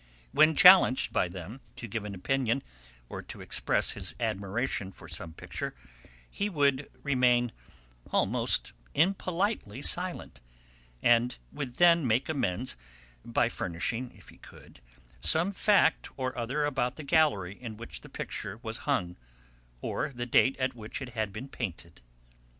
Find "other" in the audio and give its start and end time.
16.35-16.65